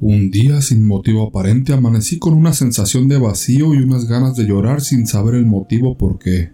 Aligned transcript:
Un 0.00 0.30
día 0.30 0.60
sin 0.60 0.86
motivo 0.86 1.28
aparente 1.28 1.72
amanecí 1.72 2.18
con 2.18 2.34
una 2.34 2.52
sensación 2.52 3.08
de 3.08 3.18
vacío 3.18 3.74
y 3.74 3.78
unas 3.78 4.06
ganas 4.06 4.36
de 4.36 4.44
llorar 4.44 4.80
sin 4.80 5.06
saber 5.06 5.36
el 5.36 5.46
motivo 5.46 5.96
por 5.96 6.18
qué. 6.18 6.50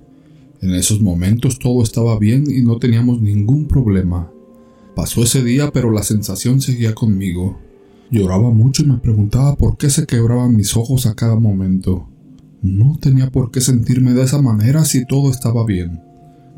En 0.60 0.74
esos 0.74 1.00
momentos 1.00 1.58
todo 1.58 1.82
estaba 1.82 2.18
bien 2.18 2.44
y 2.50 2.62
no 2.62 2.78
teníamos 2.78 3.22
ningún 3.22 3.66
problema. 3.66 4.30
Pasó 4.94 5.22
ese 5.22 5.42
día 5.42 5.70
pero 5.72 5.90
la 5.90 6.02
sensación 6.02 6.60
seguía 6.60 6.94
conmigo. 6.94 7.58
Lloraba 8.10 8.50
mucho 8.50 8.82
y 8.82 8.86
me 8.86 8.98
preguntaba 8.98 9.56
por 9.56 9.78
qué 9.78 9.88
se 9.88 10.06
quebraban 10.06 10.54
mis 10.54 10.76
ojos 10.76 11.06
a 11.06 11.14
cada 11.14 11.36
momento. 11.36 12.08
No 12.60 12.98
tenía 13.00 13.30
por 13.30 13.50
qué 13.50 13.62
sentirme 13.62 14.12
de 14.12 14.22
esa 14.22 14.42
manera 14.42 14.84
si 14.84 15.06
todo 15.06 15.30
estaba 15.30 15.64
bien. 15.64 16.00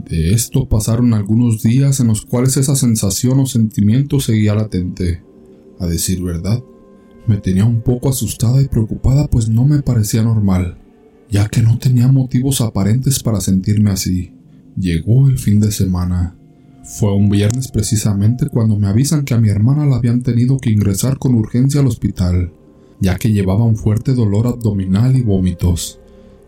De 0.08 0.32
esto 0.32 0.68
pasaron 0.68 1.14
algunos 1.14 1.62
días 1.62 2.00
en 2.00 2.08
los 2.08 2.22
cuales 2.22 2.56
esa 2.56 2.74
sensación 2.74 3.38
o 3.38 3.46
sentimiento 3.46 4.18
seguía 4.18 4.56
latente. 4.56 5.22
A 5.78 5.86
decir 5.86 6.22
verdad, 6.22 6.62
me 7.26 7.36
tenía 7.36 7.64
un 7.64 7.80
poco 7.80 8.08
asustada 8.08 8.60
y 8.60 8.68
preocupada 8.68 9.28
pues 9.28 9.48
no 9.48 9.64
me 9.64 9.82
parecía 9.82 10.22
normal, 10.22 10.78
ya 11.30 11.48
que 11.48 11.62
no 11.62 11.78
tenía 11.78 12.08
motivos 12.08 12.60
aparentes 12.60 13.22
para 13.22 13.40
sentirme 13.40 13.90
así. 13.90 14.32
Llegó 14.76 15.28
el 15.28 15.38
fin 15.38 15.60
de 15.60 15.70
semana. 15.70 16.36
Fue 16.84 17.14
un 17.14 17.28
viernes 17.28 17.68
precisamente 17.68 18.48
cuando 18.48 18.76
me 18.76 18.88
avisan 18.88 19.24
que 19.24 19.34
a 19.34 19.40
mi 19.40 19.48
hermana 19.48 19.86
la 19.86 19.96
habían 19.96 20.22
tenido 20.22 20.58
que 20.58 20.70
ingresar 20.70 21.18
con 21.18 21.34
urgencia 21.34 21.80
al 21.80 21.86
hospital, 21.86 22.52
ya 23.00 23.16
que 23.16 23.32
llevaba 23.32 23.64
un 23.64 23.76
fuerte 23.76 24.14
dolor 24.14 24.46
abdominal 24.46 25.16
y 25.16 25.22
vómitos. 25.22 26.00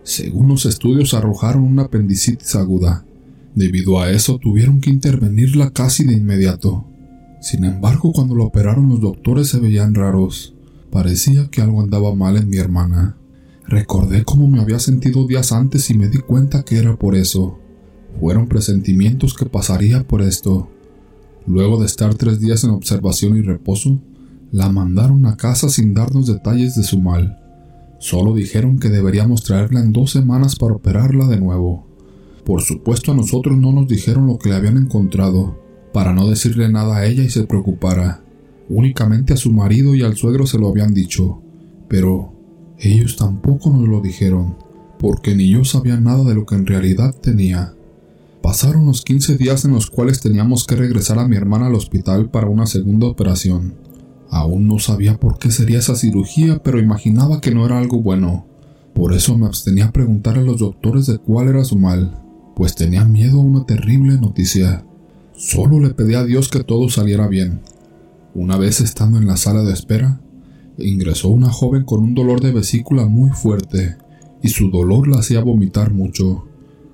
Según 0.02 0.48
los 0.48 0.66
estudios 0.66 1.14
arrojaron 1.14 1.62
una 1.62 1.84
apendicitis 1.84 2.56
aguda. 2.56 3.04
Debido 3.54 4.00
a 4.00 4.10
eso 4.10 4.38
tuvieron 4.38 4.80
que 4.80 4.90
intervenirla 4.90 5.70
casi 5.70 6.04
de 6.04 6.14
inmediato. 6.14 6.84
Sin 7.40 7.64
embargo, 7.64 8.12
cuando 8.12 8.34
la 8.34 8.44
operaron 8.44 8.88
los 8.88 9.00
doctores 9.00 9.48
se 9.48 9.60
veían 9.60 9.94
raros. 9.94 10.53
Parecía 10.94 11.50
que 11.50 11.60
algo 11.60 11.80
andaba 11.80 12.14
mal 12.14 12.36
en 12.36 12.48
mi 12.48 12.58
hermana. 12.58 13.16
Recordé 13.66 14.22
cómo 14.22 14.46
me 14.46 14.60
había 14.60 14.78
sentido 14.78 15.26
días 15.26 15.50
antes 15.50 15.90
y 15.90 15.98
me 15.98 16.06
di 16.06 16.18
cuenta 16.18 16.64
que 16.64 16.78
era 16.78 16.94
por 16.94 17.16
eso. 17.16 17.58
Fueron 18.20 18.46
presentimientos 18.46 19.34
que 19.34 19.44
pasaría 19.44 20.06
por 20.06 20.22
esto. 20.22 20.70
Luego 21.48 21.80
de 21.80 21.86
estar 21.86 22.14
tres 22.14 22.38
días 22.38 22.62
en 22.62 22.70
observación 22.70 23.36
y 23.36 23.42
reposo, 23.42 24.00
la 24.52 24.70
mandaron 24.70 25.26
a 25.26 25.36
casa 25.36 25.68
sin 25.68 25.94
darnos 25.94 26.28
detalles 26.28 26.76
de 26.76 26.84
su 26.84 27.00
mal. 27.00 27.40
Solo 27.98 28.32
dijeron 28.32 28.78
que 28.78 28.88
deberíamos 28.88 29.42
traerla 29.42 29.80
en 29.80 29.92
dos 29.92 30.12
semanas 30.12 30.54
para 30.54 30.74
operarla 30.74 31.26
de 31.26 31.40
nuevo. 31.40 31.88
Por 32.44 32.62
supuesto 32.62 33.10
a 33.10 33.16
nosotros 33.16 33.58
no 33.58 33.72
nos 33.72 33.88
dijeron 33.88 34.28
lo 34.28 34.38
que 34.38 34.50
le 34.50 34.54
habían 34.54 34.76
encontrado, 34.76 35.60
para 35.92 36.12
no 36.12 36.30
decirle 36.30 36.68
nada 36.68 36.98
a 36.98 37.06
ella 37.06 37.24
y 37.24 37.30
se 37.30 37.48
preocupara. 37.48 38.23
Únicamente 38.68 39.34
a 39.34 39.36
su 39.36 39.52
marido 39.52 39.94
y 39.94 40.02
al 40.02 40.16
suegro 40.16 40.46
se 40.46 40.58
lo 40.58 40.68
habían 40.68 40.94
dicho, 40.94 41.42
pero 41.88 42.32
ellos 42.78 43.16
tampoco 43.16 43.70
nos 43.70 43.88
lo 43.88 44.00
dijeron, 44.00 44.56
porque 44.98 45.34
ni 45.34 45.50
yo 45.50 45.64
sabía 45.64 45.98
nada 46.00 46.24
de 46.24 46.34
lo 46.34 46.46
que 46.46 46.54
en 46.54 46.66
realidad 46.66 47.14
tenía. 47.14 47.74
Pasaron 48.42 48.86
los 48.86 49.02
15 49.02 49.36
días 49.36 49.64
en 49.64 49.72
los 49.72 49.90
cuales 49.90 50.20
teníamos 50.20 50.66
que 50.66 50.76
regresar 50.76 51.18
a 51.18 51.28
mi 51.28 51.36
hermana 51.36 51.66
al 51.66 51.74
hospital 51.74 52.30
para 52.30 52.48
una 52.48 52.66
segunda 52.66 53.06
operación. 53.06 53.74
Aún 54.30 54.66
no 54.66 54.78
sabía 54.78 55.18
por 55.18 55.38
qué 55.38 55.50
sería 55.50 55.78
esa 55.78 55.94
cirugía, 55.94 56.62
pero 56.62 56.78
imaginaba 56.78 57.40
que 57.40 57.54
no 57.54 57.64
era 57.64 57.78
algo 57.78 58.02
bueno. 58.02 58.46
Por 58.94 59.12
eso 59.12 59.36
me 59.38 59.46
abstenía 59.46 59.86
a 59.86 59.92
preguntar 59.92 60.38
a 60.38 60.42
los 60.42 60.58
doctores 60.58 61.06
de 61.06 61.18
cuál 61.18 61.48
era 61.48 61.64
su 61.64 61.76
mal, 61.76 62.20
pues 62.56 62.74
tenía 62.74 63.04
miedo 63.04 63.38
a 63.38 63.44
una 63.44 63.64
terrible 63.64 64.18
noticia. 64.18 64.84
Solo 65.36 65.80
le 65.80 65.90
pedí 65.90 66.14
a 66.14 66.24
Dios 66.24 66.48
que 66.48 66.62
todo 66.62 66.88
saliera 66.88 67.28
bien, 67.28 67.60
una 68.34 68.56
vez 68.56 68.80
estando 68.80 69.18
en 69.18 69.26
la 69.26 69.36
sala 69.36 69.62
de 69.62 69.72
espera, 69.72 70.20
ingresó 70.78 71.28
una 71.28 71.50
joven 71.50 71.84
con 71.84 72.02
un 72.02 72.14
dolor 72.14 72.40
de 72.40 72.52
vesícula 72.52 73.06
muy 73.06 73.30
fuerte 73.30 73.96
y 74.42 74.48
su 74.48 74.70
dolor 74.70 75.08
la 75.08 75.18
hacía 75.18 75.40
vomitar 75.40 75.92
mucho. 75.92 76.46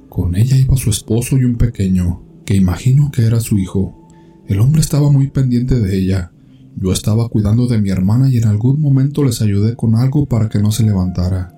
Con 0.09 0.37
ella 0.37 0.57
iba 0.57 0.77
su 0.77 0.91
esposo 0.91 1.39
y 1.39 1.45
un 1.45 1.57
pequeño, 1.57 2.23
que 2.45 2.57
imagino 2.57 3.11
que 3.11 3.23
era 3.23 3.41
su 3.41 3.59
hijo. 3.59 4.07
El 4.47 4.61
hombre 4.61 4.81
estaba 4.81 5.11
muy 5.11 5.29
pendiente 5.29 5.79
de 5.79 5.97
ella. 5.97 6.33
Yo 6.77 6.93
estaba 6.93 7.29
cuidando 7.29 7.67
de 7.67 7.81
mi 7.81 7.91
hermana 7.91 8.29
y 8.29 8.37
en 8.37 8.47
algún 8.47 8.81
momento 8.81 9.25
les 9.25 9.41
ayudé 9.41 9.77
con 9.77 9.97
algo 9.97 10.27
para 10.27 10.49
que 10.49 10.61
no 10.61 10.73
se 10.73 10.85
levantara. 10.85 11.55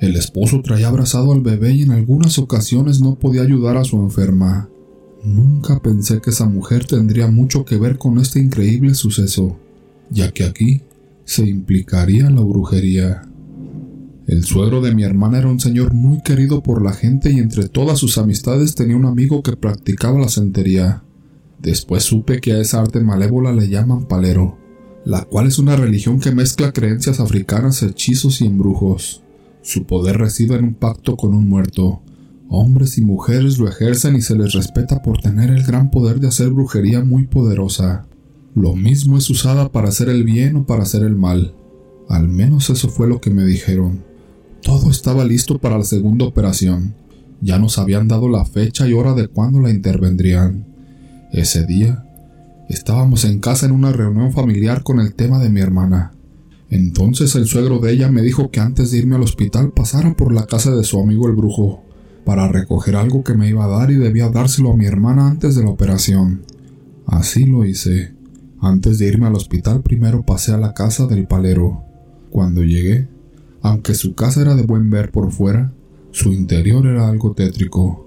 El 0.00 0.16
esposo 0.16 0.62
traía 0.62 0.88
abrazado 0.88 1.32
al 1.32 1.42
bebé 1.42 1.72
y 1.72 1.82
en 1.82 1.92
algunas 1.92 2.38
ocasiones 2.38 3.00
no 3.00 3.16
podía 3.16 3.42
ayudar 3.42 3.76
a 3.76 3.84
su 3.84 3.98
enferma. 3.98 4.70
Nunca 5.22 5.80
pensé 5.80 6.20
que 6.20 6.30
esa 6.30 6.46
mujer 6.46 6.86
tendría 6.86 7.26
mucho 7.30 7.64
que 7.64 7.76
ver 7.76 7.98
con 7.98 8.18
este 8.18 8.40
increíble 8.40 8.94
suceso, 8.94 9.58
ya 10.08 10.30
que 10.32 10.44
aquí 10.44 10.82
se 11.24 11.46
implicaría 11.46 12.30
la 12.30 12.40
brujería. 12.40 13.22
El 14.26 14.44
suegro 14.44 14.80
de 14.80 14.94
mi 14.94 15.02
hermana 15.02 15.38
era 15.38 15.48
un 15.48 15.60
señor 15.60 15.92
muy 15.92 16.22
querido 16.22 16.62
por 16.62 16.82
la 16.82 16.92
gente 16.92 17.30
y 17.30 17.38
entre 17.38 17.68
todas 17.68 17.98
sus 17.98 18.16
amistades 18.16 18.74
tenía 18.74 18.96
un 18.96 19.04
amigo 19.04 19.42
que 19.42 19.56
practicaba 19.56 20.18
la 20.18 20.28
santería. 20.28 21.02
Después 21.58 22.04
supe 22.04 22.40
que 22.40 22.52
a 22.52 22.60
esa 22.60 22.80
arte 22.80 23.00
malévola 23.00 23.52
le 23.52 23.68
llaman 23.68 24.06
palero, 24.06 24.56
la 25.04 25.24
cual 25.24 25.48
es 25.48 25.58
una 25.58 25.76
religión 25.76 26.18
que 26.18 26.32
mezcla 26.32 26.72
creencias 26.72 27.20
africanas, 27.20 27.82
hechizos 27.82 28.40
y 28.40 28.46
embrujos. 28.46 29.22
Su 29.62 29.84
poder 29.84 30.16
reside 30.16 30.56
en 30.56 30.64
un 30.64 30.74
pacto 30.74 31.16
con 31.16 31.34
un 31.34 31.46
muerto, 31.46 32.00
Hombres 32.52 32.98
y 32.98 33.02
mujeres 33.02 33.58
lo 33.58 33.68
ejercen 33.68 34.16
y 34.16 34.22
se 34.22 34.34
les 34.34 34.54
respeta 34.54 35.02
por 35.02 35.20
tener 35.20 35.50
el 35.50 35.62
gran 35.62 35.88
poder 35.88 36.18
de 36.18 36.26
hacer 36.26 36.50
brujería 36.50 37.04
muy 37.04 37.28
poderosa. 37.28 38.06
Lo 38.56 38.74
mismo 38.74 39.16
es 39.16 39.30
usada 39.30 39.70
para 39.70 39.90
hacer 39.90 40.08
el 40.08 40.24
bien 40.24 40.56
o 40.56 40.66
para 40.66 40.82
hacer 40.82 41.04
el 41.04 41.14
mal. 41.14 41.54
Al 42.08 42.26
menos 42.26 42.68
eso 42.68 42.88
fue 42.88 43.06
lo 43.06 43.20
que 43.20 43.30
me 43.30 43.44
dijeron. 43.44 44.02
Todo 44.64 44.90
estaba 44.90 45.24
listo 45.24 45.60
para 45.60 45.78
la 45.78 45.84
segunda 45.84 46.24
operación. 46.24 46.96
Ya 47.40 47.60
nos 47.60 47.78
habían 47.78 48.08
dado 48.08 48.28
la 48.28 48.44
fecha 48.44 48.88
y 48.88 48.94
hora 48.94 49.14
de 49.14 49.28
cuándo 49.28 49.60
la 49.60 49.70
intervendrían. 49.70 50.66
Ese 51.30 51.64
día 51.66 52.04
estábamos 52.68 53.24
en 53.24 53.38
casa 53.38 53.66
en 53.66 53.72
una 53.72 53.92
reunión 53.92 54.32
familiar 54.32 54.82
con 54.82 54.98
el 54.98 55.14
tema 55.14 55.38
de 55.38 55.50
mi 55.50 55.60
hermana. 55.60 56.14
Entonces 56.68 57.36
el 57.36 57.46
suegro 57.46 57.78
de 57.78 57.92
ella 57.92 58.10
me 58.10 58.22
dijo 58.22 58.50
que 58.50 58.58
antes 58.58 58.90
de 58.90 58.98
irme 58.98 59.14
al 59.14 59.22
hospital 59.22 59.70
pasara 59.70 60.16
por 60.16 60.32
la 60.32 60.46
casa 60.46 60.74
de 60.74 60.82
su 60.82 61.00
amigo 61.00 61.28
el 61.28 61.36
brujo 61.36 61.84
para 62.24 62.48
recoger 62.48 62.96
algo 62.96 63.24
que 63.24 63.34
me 63.34 63.48
iba 63.48 63.64
a 63.64 63.68
dar 63.68 63.90
y 63.90 63.96
debía 63.96 64.28
dárselo 64.28 64.72
a 64.72 64.76
mi 64.76 64.86
hermana 64.86 65.28
antes 65.28 65.54
de 65.54 65.62
la 65.62 65.70
operación. 65.70 66.42
Así 67.06 67.44
lo 67.44 67.64
hice. 67.64 68.14
Antes 68.60 68.98
de 68.98 69.06
irme 69.06 69.26
al 69.26 69.34
hospital 69.34 69.82
primero 69.82 70.22
pasé 70.22 70.52
a 70.52 70.58
la 70.58 70.74
casa 70.74 71.06
del 71.06 71.26
palero. 71.26 71.82
Cuando 72.30 72.62
llegué, 72.62 73.08
aunque 73.62 73.94
su 73.94 74.14
casa 74.14 74.42
era 74.42 74.54
de 74.54 74.62
buen 74.62 74.90
ver 74.90 75.10
por 75.10 75.32
fuera, 75.32 75.72
su 76.12 76.32
interior 76.32 76.86
era 76.86 77.08
algo 77.08 77.32
tétrico, 77.32 78.06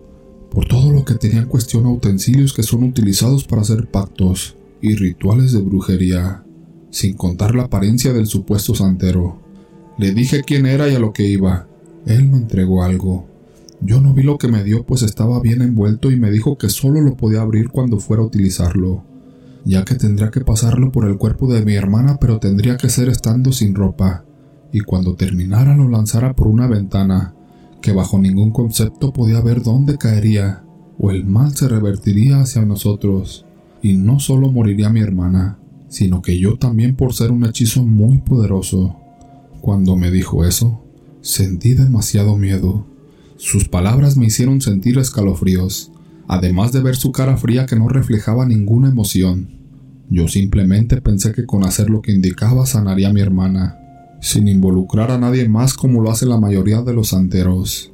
por 0.52 0.66
todo 0.66 0.92
lo 0.92 1.06
que 1.06 1.16
tenía 1.16 1.42
en 1.42 1.48
cuestión 1.48 1.86
utensilios 1.86 2.54
que 2.54 2.64
son 2.64 2.84
utilizados 2.84 3.46
para 3.46 3.62
hacer 3.62 3.90
pactos 3.90 4.58
y 4.82 4.96
rituales 4.96 5.54
de 5.54 5.62
brujería, 5.62 6.44
sin 6.92 7.16
contar 7.16 7.56
la 7.56 7.64
apariencia 7.64 8.14
del 8.14 8.28
supuesto 8.28 8.76
santero. 8.76 9.42
Le 9.98 10.14
dije 10.14 10.44
quién 10.46 10.66
era 10.66 10.90
y 10.90 10.96
a 10.96 11.00
lo 11.00 11.14
que 11.14 11.28
iba. 11.28 11.68
Él 12.06 12.28
me 12.28 12.38
entregó 12.38 12.84
algo, 12.84 13.28
yo 13.86 14.00
no 14.00 14.14
vi 14.14 14.24
lo 14.24 14.38
que 14.38 14.48
me 14.48 14.64
dio 14.64 14.86
pues 14.86 15.02
estaba 15.02 15.42
bien 15.42 15.62
envuelto 15.62 16.10
y 16.10 16.16
me 16.16 16.32
dijo 16.32 16.58
que 16.58 16.70
solo 16.70 17.02
lo 17.02 17.18
podía 17.18 17.42
abrir 17.42 17.70
cuando 17.70 18.00
fuera 18.00 18.24
a 18.24 18.26
utilizarlo, 18.26 19.04
ya 19.66 19.84
que 19.84 19.96
tendría 19.96 20.32
que 20.32 20.42
pasarlo 20.42 20.92
por 20.92 21.06
el 21.06 21.18
cuerpo 21.18 21.52
de 21.52 21.66
mi 21.66 21.76
hermana 21.76 22.18
pero 22.20 22.40
tendría 22.40 22.78
que 22.78 22.90
ser 22.90 23.10
estando 23.10 23.52
sin 23.52 23.76
ropa, 23.76 24.24
y 24.72 24.82
cuando 24.82 25.16
terminara 25.16 25.76
lo 25.76 25.90
lanzara 25.90 26.34
por 26.34 26.48
una 26.48 26.68
ventana, 26.68 27.36
que 27.82 27.92
bajo 27.92 28.18
ningún 28.18 28.52
concepto 28.52 29.12
podía 29.12 29.42
ver 29.42 29.62
dónde 29.62 29.98
caería, 29.98 30.64
o 30.98 31.12
el 31.12 31.26
mal 31.26 31.56
se 31.56 31.68
revertiría 31.68 32.40
hacia 32.40 32.66
nosotros, 32.66 33.46
y 33.82 33.98
no 33.98 34.20
solo 34.20 34.50
moriría 34.52 34.90
mi 34.90 35.02
hermana, 35.02 35.60
sino 35.90 36.22
que 36.22 36.40
yo 36.40 36.58
también 36.58 36.96
por 36.96 37.14
ser 37.14 37.32
un 37.32 37.44
hechizo 37.44 37.84
muy 37.84 38.20
poderoso. 38.20 38.96
Cuando 39.62 39.98
me 39.98 40.10
dijo 40.10 40.46
eso, 40.46 40.82
sentí 41.22 41.74
demasiado 41.74 42.38
miedo 42.38 42.93
sus 43.44 43.68
palabras 43.68 44.16
me 44.16 44.28
hicieron 44.28 44.62
sentir 44.62 44.98
escalofríos, 44.98 45.92
además 46.30 46.72
de 46.72 46.80
ver 46.80 46.96
su 46.96 47.12
cara 47.12 47.36
fría 47.36 47.66
que 47.66 47.76
no 47.76 47.90
reflejaba 47.90 48.46
ninguna 48.46 48.88
emoción. 48.88 49.50
Yo 50.10 50.30
simplemente 50.30 51.02
pensé 51.02 51.34
que 51.34 51.46
con 51.46 51.66
hacer 51.66 51.90
lo 51.90 52.02
que 52.02 52.14
indicaba 52.14 52.66
sanaría 52.66 53.10
a 53.10 53.14
mi 53.14 53.20
hermana, 53.20 53.78
sin 54.22 54.48
involucrar 54.48 55.12
a 55.12 55.18
nadie 55.18 55.50
más 55.50 55.74
como 55.74 56.02
lo 56.02 56.10
hace 56.10 56.26
la 56.26 56.40
mayoría 56.40 56.84
de 56.84 56.94
los 56.94 57.10
santeros. 57.10 57.92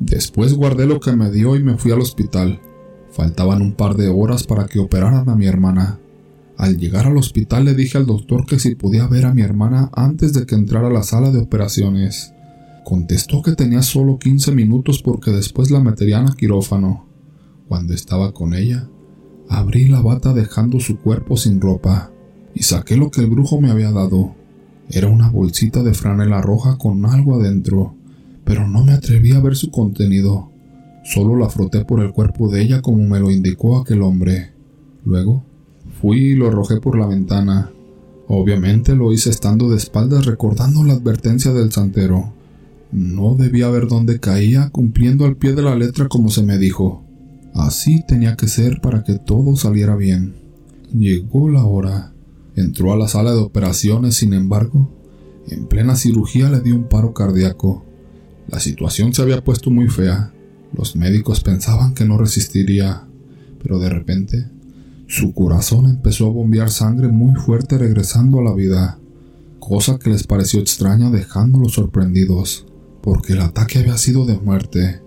Después 0.00 0.54
guardé 0.54 0.86
lo 0.86 1.00
que 1.00 1.12
me 1.12 1.30
dio 1.30 1.54
y 1.54 1.62
me 1.62 1.76
fui 1.76 1.92
al 1.92 2.00
hospital. 2.00 2.58
Faltaban 3.10 3.60
un 3.60 3.74
par 3.74 3.94
de 3.94 4.08
horas 4.08 4.44
para 4.44 4.68
que 4.68 4.78
operaran 4.78 5.28
a 5.28 5.36
mi 5.36 5.44
hermana. 5.44 5.98
Al 6.56 6.78
llegar 6.78 7.06
al 7.06 7.18
hospital 7.18 7.66
le 7.66 7.74
dije 7.74 7.98
al 7.98 8.06
doctor 8.06 8.46
que 8.46 8.58
si 8.58 8.74
podía 8.74 9.06
ver 9.06 9.26
a 9.26 9.34
mi 9.34 9.42
hermana 9.42 9.90
antes 9.92 10.32
de 10.32 10.46
que 10.46 10.54
entrara 10.54 10.88
a 10.88 10.92
la 10.92 11.02
sala 11.02 11.30
de 11.30 11.40
operaciones. 11.40 12.32
Contestó 12.88 13.42
que 13.42 13.52
tenía 13.52 13.82
solo 13.82 14.18
15 14.18 14.50
minutos 14.52 15.02
porque 15.02 15.30
después 15.30 15.70
la 15.70 15.78
meterían 15.78 16.26
a 16.26 16.34
quirófano. 16.34 17.04
Cuando 17.68 17.92
estaba 17.92 18.32
con 18.32 18.54
ella, 18.54 18.88
abrí 19.46 19.88
la 19.88 20.00
bata 20.00 20.32
dejando 20.32 20.80
su 20.80 20.96
cuerpo 20.96 21.36
sin 21.36 21.60
ropa 21.60 22.10
y 22.54 22.62
saqué 22.62 22.96
lo 22.96 23.10
que 23.10 23.20
el 23.20 23.26
brujo 23.26 23.60
me 23.60 23.70
había 23.70 23.92
dado. 23.92 24.36
Era 24.88 25.08
una 25.08 25.28
bolsita 25.28 25.82
de 25.82 25.92
franela 25.92 26.40
roja 26.40 26.78
con 26.78 27.04
algo 27.04 27.34
adentro, 27.34 27.94
pero 28.44 28.66
no 28.66 28.82
me 28.82 28.92
atreví 28.92 29.32
a 29.32 29.40
ver 29.40 29.54
su 29.54 29.70
contenido. 29.70 30.50
Solo 31.04 31.36
la 31.36 31.50
froté 31.50 31.84
por 31.84 32.00
el 32.00 32.12
cuerpo 32.12 32.48
de 32.48 32.62
ella 32.62 32.80
como 32.80 33.06
me 33.06 33.20
lo 33.20 33.30
indicó 33.30 33.76
aquel 33.76 34.00
hombre. 34.00 34.54
Luego 35.04 35.44
fui 36.00 36.20
y 36.20 36.34
lo 36.36 36.48
arrojé 36.48 36.80
por 36.80 36.98
la 36.98 37.04
ventana. 37.04 37.70
Obviamente 38.28 38.94
lo 38.94 39.12
hice 39.12 39.28
estando 39.28 39.68
de 39.68 39.76
espaldas 39.76 40.24
recordando 40.24 40.84
la 40.84 40.94
advertencia 40.94 41.52
del 41.52 41.70
santero. 41.70 42.37
No 42.90 43.34
debía 43.34 43.68
ver 43.68 43.86
dónde 43.86 44.20
caía, 44.20 44.70
cumpliendo 44.70 45.24
al 45.24 45.36
pie 45.36 45.54
de 45.54 45.62
la 45.62 45.74
letra 45.74 46.08
como 46.08 46.30
se 46.30 46.42
me 46.42 46.58
dijo. 46.58 47.04
Así 47.54 48.02
tenía 48.06 48.36
que 48.36 48.48
ser 48.48 48.80
para 48.80 49.04
que 49.04 49.14
todo 49.14 49.56
saliera 49.56 49.96
bien. 49.96 50.34
Llegó 50.92 51.50
la 51.50 51.64
hora. 51.64 52.12
Entró 52.56 52.92
a 52.92 52.96
la 52.96 53.08
sala 53.08 53.32
de 53.32 53.40
operaciones, 53.40 54.16
sin 54.16 54.32
embargo, 54.32 54.90
en 55.48 55.66
plena 55.66 55.96
cirugía 55.96 56.50
le 56.50 56.60
dio 56.60 56.74
un 56.74 56.88
paro 56.88 57.14
cardíaco. 57.14 57.84
La 58.48 58.60
situación 58.60 59.12
se 59.12 59.22
había 59.22 59.44
puesto 59.44 59.70
muy 59.70 59.88
fea. 59.88 60.32
Los 60.72 60.96
médicos 60.96 61.40
pensaban 61.40 61.94
que 61.94 62.04
no 62.04 62.18
resistiría, 62.18 63.06
pero 63.62 63.78
de 63.78 63.88
repente 63.90 64.46
su 65.06 65.32
corazón 65.32 65.86
empezó 65.86 66.26
a 66.26 66.32
bombear 66.32 66.70
sangre 66.70 67.08
muy 67.08 67.34
fuerte 67.34 67.78
regresando 67.78 68.40
a 68.40 68.42
la 68.42 68.54
vida, 68.54 68.98
cosa 69.58 69.98
que 69.98 70.10
les 70.10 70.26
pareció 70.26 70.60
extraña 70.60 71.10
dejándolos 71.10 71.72
sorprendidos, 71.72 72.66
porque 73.08 73.32
el 73.32 73.40
ataque 73.40 73.78
había 73.78 73.96
sido 73.96 74.26
de 74.26 74.38
muerte. 74.38 75.00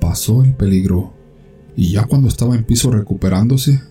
Pasó 0.00 0.44
el 0.44 0.54
peligro, 0.54 1.14
y 1.74 1.90
ya 1.90 2.04
cuando 2.04 2.28
estaba 2.28 2.54
en 2.54 2.62
piso 2.62 2.92
recuperándose, 2.92 3.82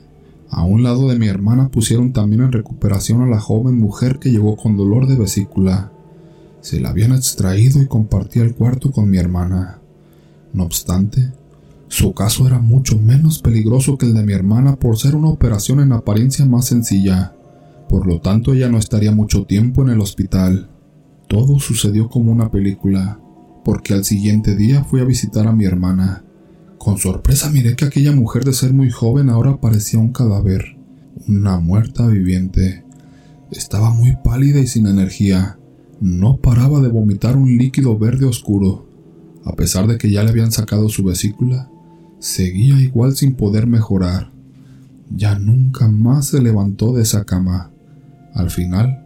a 0.49 0.63
un 0.63 0.81
lado 0.81 1.09
de 1.09 1.19
mi 1.19 1.27
hermana 1.27 1.67
pusieron 1.67 2.13
también 2.13 2.43
en 2.43 2.53
recuperación 2.53 3.21
a 3.21 3.25
la 3.25 3.41
joven 3.41 3.77
mujer 3.77 4.19
que 4.19 4.31
llegó 4.31 4.55
con 4.55 4.77
dolor 4.77 5.07
de 5.07 5.17
vesícula. 5.17 5.91
Se 6.61 6.79
la 6.79 6.91
habían 6.91 7.11
extraído 7.11 7.81
y 7.81 7.87
compartía 7.87 8.43
el 8.43 8.55
cuarto 8.55 8.93
con 8.93 9.09
mi 9.09 9.17
hermana. 9.17 9.81
No 10.53 10.63
obstante, 10.63 11.33
su 11.89 12.13
caso 12.13 12.47
era 12.47 12.59
mucho 12.59 12.97
menos 12.97 13.39
peligroso 13.39 13.97
que 13.97 14.05
el 14.05 14.13
de 14.13 14.23
mi 14.23 14.31
hermana 14.31 14.77
por 14.77 14.97
ser 14.97 15.17
una 15.17 15.27
operación 15.27 15.81
en 15.81 15.91
apariencia 15.91 16.45
más 16.45 16.67
sencilla. 16.67 17.35
Por 17.89 18.07
lo 18.07 18.21
tanto, 18.21 18.53
ella 18.53 18.69
no 18.69 18.77
estaría 18.77 19.11
mucho 19.11 19.43
tiempo 19.43 19.81
en 19.81 19.89
el 19.89 19.99
hospital. 19.99 20.69
Todo 21.27 21.59
sucedió 21.59 22.07
como 22.09 22.31
una 22.31 22.49
película, 22.49 23.19
porque 23.63 23.93
al 23.93 24.03
siguiente 24.03 24.55
día 24.55 24.83
fui 24.83 25.01
a 25.01 25.05
visitar 25.05 25.47
a 25.47 25.53
mi 25.53 25.65
hermana. 25.65 26.23
Con 26.77 26.97
sorpresa 26.97 27.49
miré 27.49 27.75
que 27.75 27.85
aquella 27.85 28.11
mujer 28.11 28.43
de 28.43 28.53
ser 28.53 28.73
muy 28.73 28.89
joven 28.89 29.29
ahora 29.29 29.61
parecía 29.61 29.99
un 29.99 30.11
cadáver, 30.11 30.77
una 31.27 31.59
muerta 31.59 32.07
viviente. 32.07 32.83
Estaba 33.51 33.91
muy 33.91 34.17
pálida 34.23 34.59
y 34.59 34.67
sin 34.67 34.87
energía. 34.87 35.57
No 36.01 36.37
paraba 36.37 36.81
de 36.81 36.89
vomitar 36.89 37.37
un 37.37 37.57
líquido 37.57 37.97
verde 37.97 38.25
oscuro. 38.25 38.89
A 39.45 39.53
pesar 39.53 39.87
de 39.87 39.97
que 39.97 40.11
ya 40.11 40.23
le 40.23 40.31
habían 40.31 40.51
sacado 40.51 40.89
su 40.89 41.03
vesícula, 41.03 41.69
seguía 42.19 42.79
igual 42.79 43.15
sin 43.15 43.35
poder 43.35 43.67
mejorar. 43.67 44.31
Ya 45.09 45.37
nunca 45.37 45.87
más 45.87 46.27
se 46.27 46.41
levantó 46.41 46.93
de 46.93 47.03
esa 47.03 47.23
cama. 47.23 47.71
Al 48.33 48.49
final, 48.49 49.05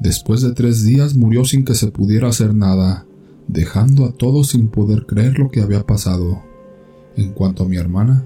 después 0.00 0.40
de 0.40 0.52
tres 0.52 0.82
días 0.84 1.14
murió 1.14 1.44
sin 1.44 1.64
que 1.64 1.74
se 1.74 1.88
pudiera 1.88 2.28
hacer 2.28 2.54
nada, 2.54 3.06
dejando 3.48 4.04
a 4.04 4.12
todos 4.12 4.50
sin 4.50 4.68
poder 4.68 5.06
creer 5.06 5.38
lo 5.38 5.50
que 5.50 5.60
había 5.60 5.84
pasado. 5.84 6.42
En 7.16 7.32
cuanto 7.32 7.64
a 7.64 7.68
mi 7.68 7.76
hermana, 7.76 8.24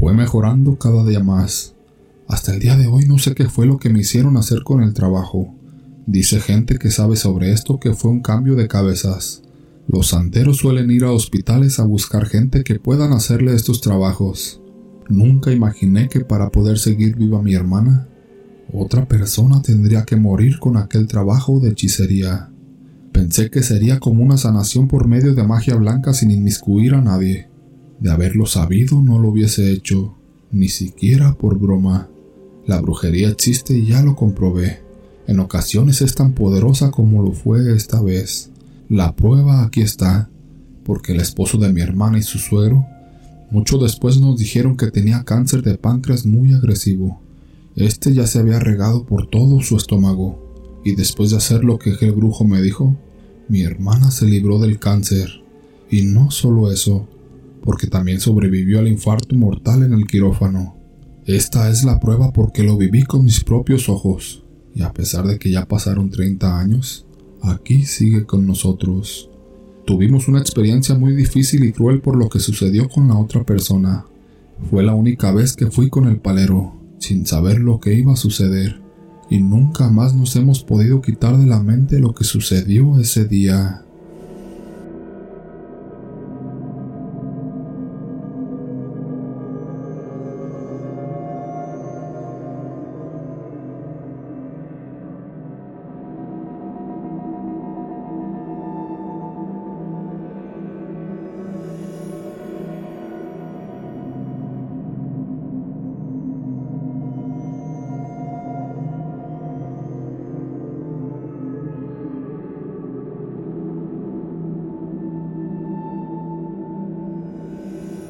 fue 0.00 0.14
mejorando 0.14 0.78
cada 0.78 1.04
día 1.04 1.20
más. 1.20 1.74
Hasta 2.26 2.54
el 2.54 2.60
día 2.60 2.76
de 2.76 2.86
hoy 2.86 3.06
no 3.06 3.18
sé 3.18 3.34
qué 3.34 3.48
fue 3.48 3.66
lo 3.66 3.78
que 3.78 3.90
me 3.90 4.00
hicieron 4.00 4.36
hacer 4.36 4.62
con 4.62 4.82
el 4.82 4.94
trabajo. 4.94 5.54
Dice 6.06 6.40
gente 6.40 6.78
que 6.78 6.90
sabe 6.90 7.16
sobre 7.16 7.52
esto 7.52 7.80
que 7.80 7.94
fue 7.94 8.10
un 8.10 8.20
cambio 8.20 8.54
de 8.54 8.68
cabezas. 8.68 9.42
Los 9.86 10.08
santeros 10.08 10.58
suelen 10.58 10.90
ir 10.90 11.04
a 11.04 11.12
hospitales 11.12 11.78
a 11.78 11.84
buscar 11.84 12.26
gente 12.26 12.64
que 12.64 12.78
puedan 12.78 13.12
hacerle 13.12 13.54
estos 13.54 13.80
trabajos. 13.80 14.60
Nunca 15.08 15.50
imaginé 15.50 16.08
que 16.08 16.20
para 16.20 16.50
poder 16.50 16.78
seguir 16.78 17.16
viva 17.16 17.42
mi 17.42 17.54
hermana, 17.54 18.08
otra 18.72 19.08
persona 19.08 19.62
tendría 19.62 20.04
que 20.04 20.16
morir 20.16 20.58
con 20.58 20.76
aquel 20.76 21.06
trabajo 21.06 21.58
de 21.58 21.70
hechicería. 21.70 22.50
Pensé 23.18 23.50
que 23.50 23.64
sería 23.64 23.98
como 23.98 24.22
una 24.22 24.36
sanación 24.36 24.86
por 24.86 25.08
medio 25.08 25.34
de 25.34 25.42
magia 25.42 25.74
blanca 25.74 26.14
sin 26.14 26.30
inmiscuir 26.30 26.94
a 26.94 27.00
nadie. 27.00 27.48
De 27.98 28.12
haberlo 28.12 28.46
sabido 28.46 29.02
no 29.02 29.18
lo 29.18 29.30
hubiese 29.30 29.72
hecho, 29.72 30.14
ni 30.52 30.68
siquiera 30.68 31.34
por 31.34 31.58
broma. 31.58 32.08
La 32.64 32.80
brujería 32.80 33.28
existe 33.28 33.76
y 33.76 33.86
ya 33.86 34.04
lo 34.04 34.14
comprobé. 34.14 34.82
En 35.26 35.40
ocasiones 35.40 36.00
es 36.00 36.14
tan 36.14 36.32
poderosa 36.32 36.92
como 36.92 37.24
lo 37.24 37.32
fue 37.32 37.74
esta 37.74 38.00
vez. 38.00 38.50
La 38.88 39.16
prueba 39.16 39.64
aquí 39.64 39.80
está, 39.80 40.30
porque 40.84 41.12
el 41.12 41.18
esposo 41.18 41.58
de 41.58 41.72
mi 41.72 41.80
hermana 41.80 42.18
y 42.18 42.22
su 42.22 42.38
suegro, 42.38 42.86
mucho 43.50 43.78
después 43.78 44.20
nos 44.20 44.38
dijeron 44.38 44.76
que 44.76 44.92
tenía 44.92 45.24
cáncer 45.24 45.62
de 45.62 45.76
páncreas 45.76 46.24
muy 46.24 46.54
agresivo. 46.54 47.20
Este 47.74 48.14
ya 48.14 48.28
se 48.28 48.38
había 48.38 48.60
regado 48.60 49.06
por 49.06 49.26
todo 49.26 49.60
su 49.60 49.76
estómago, 49.76 50.80
y 50.84 50.94
después 50.94 51.30
de 51.30 51.38
hacer 51.38 51.64
lo 51.64 51.80
que 51.80 51.96
el 52.00 52.12
brujo 52.12 52.44
me 52.44 52.62
dijo, 52.62 52.96
mi 53.48 53.62
hermana 53.62 54.10
se 54.10 54.26
libró 54.26 54.58
del 54.58 54.78
cáncer. 54.78 55.42
Y 55.90 56.02
no 56.02 56.30
solo 56.30 56.70
eso, 56.70 57.08
porque 57.62 57.86
también 57.86 58.20
sobrevivió 58.20 58.78
al 58.78 58.88
infarto 58.88 59.34
mortal 59.34 59.82
en 59.82 59.94
el 59.94 60.06
quirófano. 60.06 60.76
Esta 61.24 61.70
es 61.70 61.84
la 61.84 62.00
prueba 62.00 62.32
porque 62.32 62.62
lo 62.62 62.76
viví 62.76 63.02
con 63.02 63.24
mis 63.24 63.44
propios 63.44 63.88
ojos, 63.88 64.44
y 64.74 64.82
a 64.82 64.92
pesar 64.92 65.26
de 65.26 65.38
que 65.38 65.50
ya 65.50 65.66
pasaron 65.66 66.10
30 66.10 66.58
años, 66.58 67.06
aquí 67.42 67.84
sigue 67.84 68.24
con 68.24 68.46
nosotros. 68.46 69.28
Tuvimos 69.86 70.28
una 70.28 70.38
experiencia 70.38 70.94
muy 70.94 71.14
difícil 71.14 71.64
y 71.64 71.72
cruel 71.72 72.00
por 72.00 72.16
lo 72.16 72.28
que 72.28 72.40
sucedió 72.40 72.88
con 72.88 73.08
la 73.08 73.16
otra 73.16 73.44
persona. 73.44 74.06
Fue 74.70 74.82
la 74.82 74.94
única 74.94 75.32
vez 75.32 75.54
que 75.54 75.70
fui 75.70 75.88
con 75.88 76.08
el 76.08 76.18
palero, 76.18 76.74
sin 76.98 77.26
saber 77.26 77.60
lo 77.60 77.80
que 77.80 77.94
iba 77.94 78.12
a 78.12 78.16
suceder, 78.16 78.80
y 79.30 79.40
nunca 79.40 79.88
más 79.88 80.14
nos 80.14 80.34
hemos 80.36 80.62
podido 80.62 81.02
quitar 81.02 81.36
de 81.36 81.46
la 81.46 81.60
mente 81.60 81.98
lo 81.98 82.14
que 82.14 82.24
sucedió 82.24 82.98
ese 82.98 83.24
día. 83.26 83.82